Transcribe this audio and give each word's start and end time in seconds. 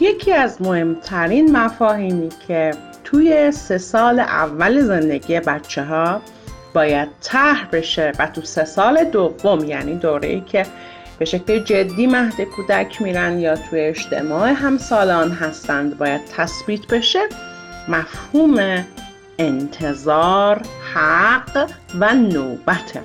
یکی 0.00 0.32
از 0.32 0.62
مهمترین 0.62 1.56
مفاهیمی 1.56 2.28
که 2.48 2.70
توی 3.04 3.52
سه 3.52 3.78
سال 3.78 4.20
اول 4.20 4.80
زندگی 4.80 5.40
بچه 5.40 5.84
ها 5.84 6.20
باید 6.74 7.08
طرح 7.22 7.68
بشه 7.72 8.12
و 8.18 8.26
تو 8.26 8.42
سه 8.42 8.64
سال 8.64 9.04
دوم 9.04 9.64
یعنی 9.64 9.94
دوره 9.94 10.28
ای 10.28 10.40
که 10.40 10.66
به 11.18 11.24
شکل 11.24 11.58
جدی 11.58 12.06
مهد 12.06 12.40
کودک 12.40 13.02
میرن 13.02 13.38
یا 13.38 13.56
توی 13.56 13.80
اجتماع 13.80 14.48
همسالان 14.48 15.30
هستند 15.30 15.98
باید 15.98 16.20
تثبیت 16.36 16.86
بشه 16.86 17.20
مفهوم 17.88 18.84
انتظار 19.38 20.62
حق 20.94 21.70
و 22.00 22.14
نوبته 22.14 23.00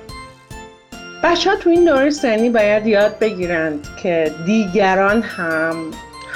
بچه 1.24 1.50
ها 1.50 1.56
تو 1.56 1.70
این 1.70 1.86
دوره 1.86 2.10
سنی 2.10 2.50
باید 2.50 2.88
یاد 2.88 3.20
بگیرند 3.20 3.88
که 4.04 4.32
دیگران 4.46 5.22
هم 5.22 5.76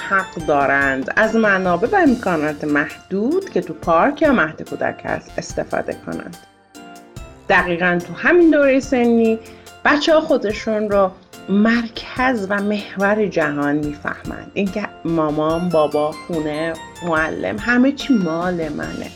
حق 0.09 0.35
دارند 0.47 1.13
از 1.15 1.35
منابع 1.35 1.87
و 1.91 1.95
امکانات 1.95 2.63
محدود 2.63 3.49
که 3.49 3.61
تو 3.61 3.73
پارک 3.73 4.21
یا 4.21 4.31
مهد 4.31 4.69
کودک 4.69 5.01
هست 5.05 5.31
استفاده 5.37 5.93
کنند. 6.05 6.37
دقیقا 7.49 7.99
تو 8.07 8.13
همین 8.13 8.49
دوره 8.49 8.79
سنی 8.79 9.39
بچه 9.85 10.13
ها 10.13 10.21
خودشون 10.21 10.89
رو 10.89 11.11
مرکز 11.49 12.47
و 12.49 12.61
محور 12.61 13.25
جهان 13.25 13.75
می‌فهمند. 13.75 14.51
اینکه 14.53 14.87
مامان 15.05 15.69
بابا 15.69 16.11
خونه 16.11 16.73
معلم 17.05 17.57
همه 17.59 17.91
چی 17.91 18.13
مال 18.13 18.69
منه. 18.69 19.11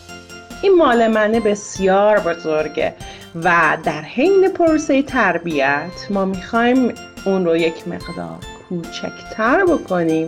این 0.62 0.76
مال 0.76 1.08
منه 1.08 1.40
بسیار 1.40 2.20
بزرگه 2.20 2.96
و 3.44 3.78
در 3.84 4.02
حین 4.02 4.50
پروسه 4.50 5.04
تربیت 5.04 6.08
ما 6.10 6.26
می‌خوایم 6.26 6.94
اون 7.26 7.46
رو 7.46 7.58
یک 7.58 7.88
مقدار 7.88 8.38
کوچکتر 8.70 9.66
بکنیم. 9.66 10.28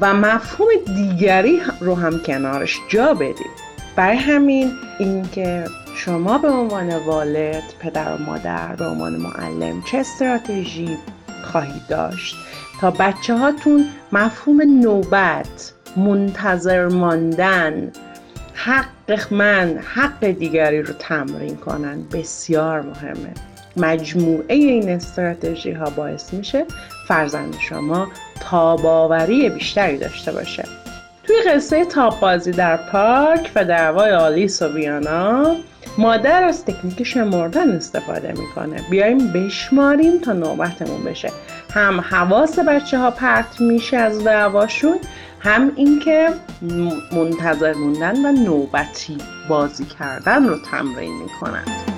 و 0.00 0.14
مفهوم 0.14 0.68
دیگری 0.96 1.60
رو 1.80 1.94
هم 1.94 2.18
کنارش 2.18 2.80
جا 2.88 3.14
بدیم 3.14 3.50
برای 3.96 4.16
همین 4.16 4.72
اینکه 4.98 5.64
شما 5.96 6.38
به 6.38 6.48
عنوان 6.48 6.96
والد 6.96 7.62
پدر 7.80 8.14
و 8.14 8.18
مادر 8.18 8.76
به 8.76 8.86
عنوان 8.86 9.16
معلم 9.16 9.82
چه 9.82 9.98
استراتژی 9.98 10.98
خواهید 11.44 11.86
داشت 11.88 12.36
تا 12.80 12.90
بچه 12.90 13.38
هاتون 13.38 13.86
مفهوم 14.12 14.80
نوبت 14.80 15.72
منتظر 15.96 16.88
ماندن 16.88 17.92
حق 18.54 19.32
من 19.32 19.78
حق 19.94 20.24
دیگری 20.24 20.82
رو 20.82 20.94
تمرین 20.94 21.56
کنن 21.56 22.02
بسیار 22.12 22.82
مهمه. 22.82 23.34
مجموعه 23.76 24.54
این 24.54 24.88
استراتژی 24.88 25.70
ها 25.70 25.90
باعث 25.90 26.34
میشه 26.34 26.64
فرزند 27.08 27.56
شما 27.68 28.08
تاباوری 28.40 29.50
بیشتری 29.50 29.98
داشته 29.98 30.32
باشه. 30.32 30.64
توی 31.24 31.36
قصه 31.46 31.84
تاب 31.84 32.20
بازی 32.20 32.50
در 32.50 32.76
پارک 32.76 33.50
و 33.54 33.64
دعوای 33.64 34.12
آلیس 34.12 34.62
و 34.62 34.68
بیانا 34.68 35.56
مادر 35.98 36.44
از 36.44 36.64
تکنیک 36.64 37.02
شمردن 37.02 37.70
استفاده 37.70 38.32
می‌کنه. 38.32 38.76
بیایم 38.90 39.32
بشماریم 39.32 40.18
تا 40.18 40.32
نوبتمون 40.32 41.04
بشه. 41.04 41.30
هم 41.70 42.00
حواس 42.00 42.58
بچه 42.58 42.98
ها 42.98 43.10
پرت 43.10 43.60
میشه 43.60 43.96
از 43.96 44.24
دعواشون 44.24 44.98
هم 45.40 45.72
اینکه 45.76 46.28
منتظر 47.12 47.72
موندن 47.72 48.26
و 48.26 48.32
نوبتی 48.32 49.18
بازی 49.48 49.84
کردن 49.84 50.48
رو 50.48 50.58
تمرین 50.58 51.12
می‌کنند 51.22 51.93